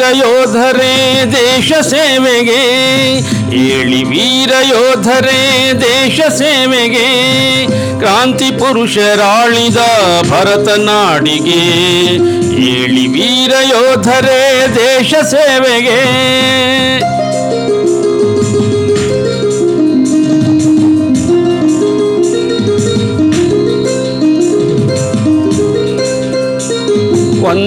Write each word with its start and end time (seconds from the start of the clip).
ಯೋಧರೇ, 0.00 1.24
ದೇಶ 1.32 1.72
ಸೇವೆಗೆ. 1.80 2.60
ಏಳಿ 3.56 4.04
ವೀರ 4.04 4.52
ಯೋಧರೇ, 4.62 5.72
ದೇಶ 5.80 6.20
ಸೇವೆಗೆ. 6.32 7.66
ಕ್ರಾಂತಿ 7.98 8.50
ಪುರುಷರಾಳಿದ 8.50 9.76
ಭರತನಾಡಿಗೆ 10.30 11.60
ಏಳಿ 12.60 13.06
ವೀರ 13.06 13.52
ಯೋಧರೇ, 13.62 14.66
ದೇಶ 14.74 15.14
ಸೇವೆಗೆ. 15.24 16.30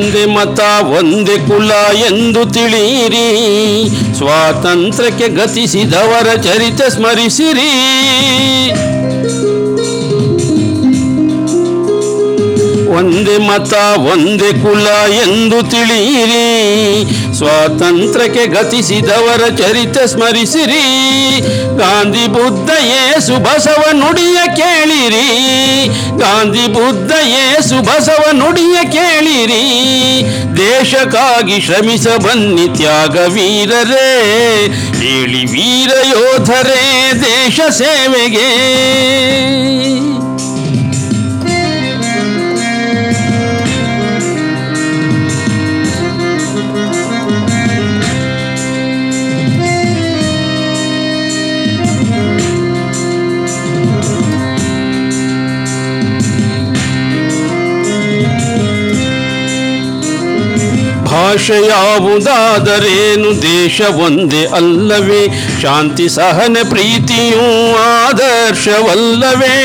ಒಂದೇ 0.03 0.25
ಮತ, 0.25 0.59
ಒಂದೇ 0.99 1.35
ಕುಲ 1.47 1.71
ಎಂದು 1.95 2.45
ತಿಳಿಯಿರಿ. 2.53 3.27
ಸ್ವಾತಂತ್ರ್ಯಕ್ಕೆ 4.17 5.27
ಗತಿಸಿದವರ 5.27 6.27
ಚರಿತ್ರೆ 6.41 6.89
ಸ್ಮರಿಸಿರಿ. 6.89 7.69
ಒಂದೇ 12.97 13.37
ಮತ, 13.37 13.73
ಒಂದೇ 13.97 14.51
ಕುಲ 14.53 14.87
ಎಂದು 15.27 15.71
ತಿಳಿಯಿರಿ. 15.71 16.82
ಸ್ವಾತಂತ್ರ್ಯಕ್ಕೆ 17.33 18.47
ಗತಿಸಿದವರ 18.47 19.55
ಚರಿತ್ರೆ 19.57 20.07
ಸ್ಮರಿಸಿರಿ. 20.07 21.41
ಗಾಂಧಿ 21.77 22.27
ಬುದ್ಧ 22.27 22.69
ಯೇಸು 22.69 23.43
ಬಸವ 23.43 23.83
ನುಡಿಯ 23.91 24.37
ಕೇಳಿರಿ. 24.55 25.87
ಗಾಂಧಿ 26.19 26.67
ಬುದ್ಧ 26.67 27.11
ಯೇಸು 27.11 27.81
ಬಸವ 27.81 28.31
ನುಡಿಯ 28.31 28.75
ಕೇಳಿರಿ. 28.91 29.63
ದೇಶಕ್ಕಾಗಿ 30.57 31.61
ಶ್ರಮಿಸ 31.61 32.07
ಬನ್ನಿ 32.07 32.77
ತ್ಯಾಗ 32.77 33.17
ವೀರರೇ. 33.17 34.65
ಹೇಳಿ 34.99 35.45
ವೀರ 35.45 35.91
ಯೋಧರೇ, 36.05 37.11
ದೇಶ 37.13 37.59
ಸೇವೆಗೆ. 37.69 38.73
ಭಾಷೆ 61.13 61.67
ಯಾವುದಾದರೇನು 61.67 63.41
ದೇಶ 63.41 63.81
ಒಂದೇ 63.81 64.45
ಅಲ್ಲವೇ? 64.45 65.27
ಶಾಂತಿ, 65.61 66.09
ಸಹನೆ, 66.09 66.69
ಪ್ರೀತಿಯೂ 66.69 67.75
ಆದರ್ಶವಲ್ಲವೇ? 67.75 69.55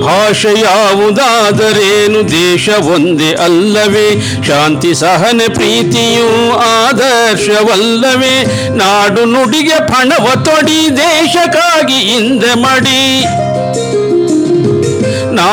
ಭಾಷೆ 0.00 0.60
ಯಾವುದಾದರೇನು 0.60 2.30
ದೇಶ 2.30 2.68
ಒಂದೇ 2.68 3.34
ಅಲ್ಲವೇ? 3.34 4.40
ಶಾಂತಿ, 4.46 4.94
ಸಹನೆ, 4.94 5.48
ಪ್ರೀತಿಯೂ 5.48 6.58
ಆದರ್ಶವಲ್ಲವೇ? 6.58 8.44
ನಾಡು 8.76 9.24
ನುಡಿಗೆ 9.24 9.78
ಪಣವ 9.86 10.44
ತೊಡಿ 10.44 10.96
ದೇಶಕ್ಕಾಗಿ 10.96 11.94
ಹಿಂದೆ 11.94 12.54
ಮಡಿ. 12.54 13.24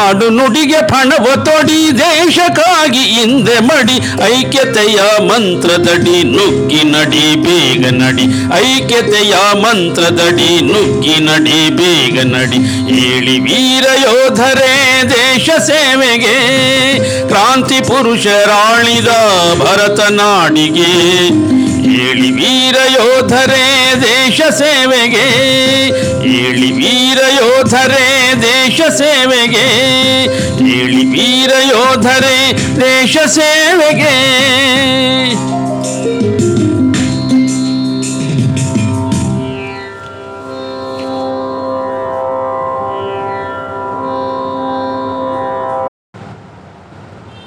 ನಾಡು 0.10 0.30
ನುಡಿಗೆ 0.30 0.88
ಪಣವ 0.88 1.26
ತೊಡಿ 1.36 2.00
ದೇಶಕ್ಕಾಗಿ 2.00 3.00
ಹಿಂದೆ 3.00 3.60
ಮಡಿ. 3.60 3.98
ಐಕ್ಯತೆಯ 4.26 5.00
ಮಂತ್ರದಡಿ 5.20 6.24
ನುಗ್ಗಿ 6.24 6.84
ನಡಿ, 6.84 7.36
ಬೇಗ 7.36 7.86
ನಡಿ. 7.94 8.24
ಐಕ್ಯತೆಯ 8.56 9.36
ಮಂತ್ರದಡಿ 9.54 10.62
ನುಗ್ಗಿ 10.62 11.16
ನಡಿ, 11.20 11.70
ಬೇಗ 11.70 12.36
ನಡಿ. 12.36 12.58
ಏಳಿ 13.02 13.40
ವೀರ 13.40 13.86
ಯೋಧರೇ, 14.04 15.04
ದೇಶ 15.10 15.50
ಸೇವೆಗೆ. 15.60 16.36
ಕ್ರಾಂತಿ 17.28 17.82
ಪುರುಷರಾಳಿದ 17.82 19.08
ಭರತನಾಡಿಗೆ 19.60 20.92
ಏಳಿ 22.02 22.32
ವೀರ 22.32 22.76
ಯೋಧರೇ, 22.92 23.94
ದೇಶ 24.02 24.42
ಸೇವೆಗೆ. 24.42 25.28
ಏಳಿ 26.40 26.72
ವೀರ 26.72 27.20
ಯೋಧರೇ 27.44 28.19
ದೇಶ 28.42 28.82
ಸೇವೆಗೆ 28.98 29.66
ಏಳಿ 30.78 31.06
ವೀರ 31.06 31.52
ಯೋಧರೇ 31.76 32.38
ದೇಶ 32.82 33.18
ಸೇವೆಗೆ. 33.28 34.16